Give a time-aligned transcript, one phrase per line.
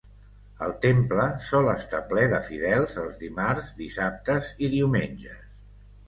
[0.67, 5.45] El temple sol estar ple de fidels els dimarts, dissabtes i diumenges.